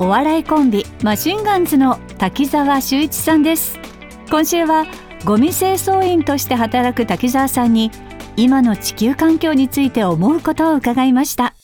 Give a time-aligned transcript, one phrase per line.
[0.00, 3.78] お笑いコンビマシンガンズの滝沢秀一さんです。
[4.28, 4.86] 今週は
[5.24, 7.92] ゴミ清掃員として働く滝沢さんに
[8.36, 11.54] 今の地球環境について思うことを伺いました。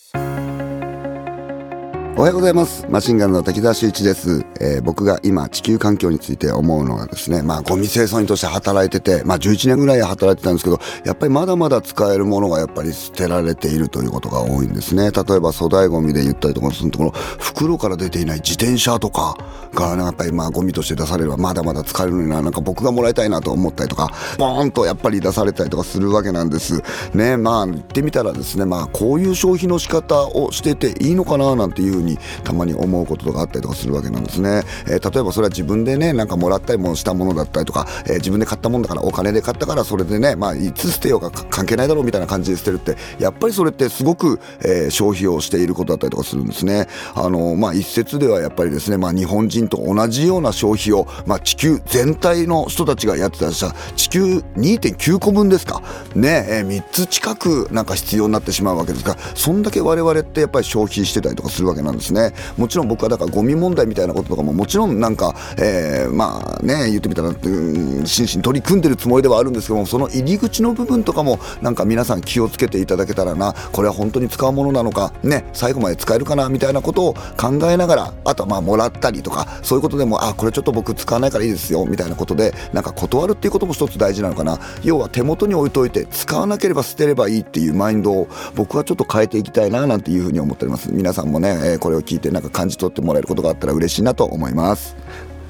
[2.20, 2.87] おはようございます。
[2.91, 15.12] マシンガンの滝沢秀一です、えー、僕が今地球環境について思うのはですねまあゴミ清掃員として働いててまあ11年ぐらい働いてたんですけどやっぱりまだまだ使えるものがやっぱり捨てられているということが多いんですね。
[15.12, 19.39] 例えば粗大ゴミで言ったりとかするところ袋から出ていない自転車とか
[19.72, 26.83] がやっぱりまあゴミとして出されればまだまだ使えるのにななんか僕がもらいたいなと思ったりとかポーンとやっぱり出されたりとかするわけなんです。
[27.14, 32.09] ねまあ言ってみたらですねまあこういう消費の仕方をしてていいのかななんていうふうに
[32.44, 46.86] たまに思うこととかあったりとかするわけなんですね、えー、例えばそれは自分でねなんかもらったりもしたものだったりとか、えー、自分で買ったもんだからお金で買ったからそれでねまあいつ捨てようか関係ないだろうみたいな感じで捨てるってやっぱりそれってすごく、えー、消費をしていることだったりとかするんですね。
[47.14, 55.83] あのまあ一説ではやっぱりですねまあ日本人と同じような消費をまあ地球全体の人たちがやってたら地球2.9個分ですか？
[56.14, 62.33] ね、えー、3つ近くなんか必要になってしまうわけですからそんだけ我々ってやっぱり消費してたりとかするわけなんですですね。
[62.56, 84.59] もちろん僕はだからゴミ問題みたいなこととかももちろんなんか、えー、まあね言ってみたら、うん、真摯に取り組んでるつもりではあるんですけどもその入り口の部分とかもなんか皆さん気をつけていただけたらなこれは本当に使うものなのかね最後まで使えるかなみたいなことを考えながらあとはまあもらったりとかそういうことでもあこれちょっと僕使わないからいいですよみたいなことでなんか断るっていうことも一つ大事なのかな。
[84.83, 90.93] 要は手元に置いといて使わなければ捨てればいいっていうマインドを僕はちょっと変えていきたいななんていうふうに思っております。
[90.93, 94.94] 皆さんもね、えー、これを聞いてなんか感じ取ってもらえることがあったら嬉しいなと思います。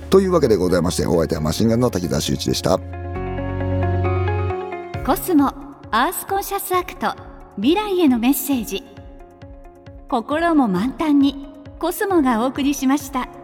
[0.08, 2.78] というわけでございましてお相手はマシンガンの滝沢秀一でした。
[5.04, 5.48] コスモ
[5.91, 7.14] アースコンシャスアクト
[7.56, 8.84] 未来へのメッセージ。
[10.08, 11.48] 心も満タンに
[11.78, 13.40] コスモがお送りしました。